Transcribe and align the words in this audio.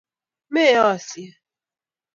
Moesho 0.51 1.25